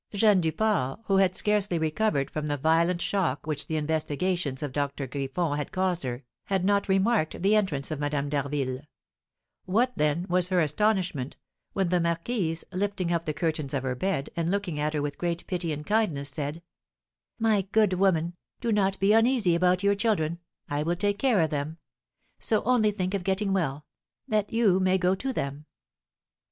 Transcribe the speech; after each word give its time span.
Jeanne 0.15 0.41
Duport, 0.41 0.99
who 1.05 1.17
had 1.17 1.35
scarcely 1.35 1.77
recovered 1.77 2.31
from 2.31 2.47
the 2.47 2.57
violent 2.57 3.03
shock 3.03 3.45
which 3.45 3.67
the 3.67 3.75
investigations 3.77 4.63
of 4.63 4.71
Doctor 4.71 5.05
Griffon 5.05 5.57
had 5.57 5.71
caused 5.71 6.01
her, 6.01 6.23
had 6.45 6.65
not 6.65 6.89
remarked 6.89 7.39
the 7.43 7.55
entrance 7.55 7.91
of 7.91 7.99
Madame 7.99 8.27
d'Harville; 8.27 8.81
what, 9.65 9.93
then, 9.95 10.25
was 10.27 10.47
her 10.47 10.59
astonishment, 10.59 11.37
when 11.73 11.89
the 11.89 11.99
marquise, 12.01 12.63
lifting 12.71 13.13
up 13.13 13.25
the 13.25 13.31
curtains 13.33 13.75
of 13.75 13.83
her 13.83 13.93
bed, 13.93 14.31
and 14.35 14.49
looking 14.49 14.79
at 14.79 14.93
her 14.95 15.03
with 15.03 15.19
great 15.19 15.45
pity 15.45 15.71
and 15.71 15.85
kindness, 15.85 16.29
said: 16.31 16.63
"My 17.37 17.61
good 17.71 17.93
woman, 17.93 18.33
do 18.59 18.71
not 18.71 18.99
be 18.99 19.13
uneasy 19.13 19.53
about 19.53 19.83
your 19.83 19.93
children, 19.93 20.39
I 20.67 20.81
will 20.81 20.95
take 20.95 21.19
care 21.19 21.41
of 21.41 21.51
them; 21.51 21.77
so 22.39 22.63
only 22.63 22.89
think 22.89 23.13
of 23.13 23.23
getting 23.23 23.53
well, 23.53 23.85
that 24.27 24.51
you 24.51 24.79
may 24.79 24.97
go 24.97 25.13
to 25.13 25.31
them." 25.31 25.67